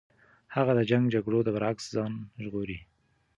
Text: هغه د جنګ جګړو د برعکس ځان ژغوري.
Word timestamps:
هغه 0.55 0.71
د 0.77 0.81
جنګ 0.89 1.03
جګړو 1.13 1.39
د 1.43 1.49
برعکس 1.55 1.85
ځان 1.95 2.13
ژغوري. 2.43 2.77